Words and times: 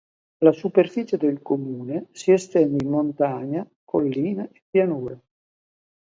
La 0.39 0.51
superficie 0.51 1.15
del 1.19 1.43
comune 1.43 2.07
si 2.11 2.31
estende 2.31 2.83
in 2.83 2.89
montagna, 2.89 3.63
collina 3.85 4.49
e 4.51 4.63
pianura. 4.67 5.15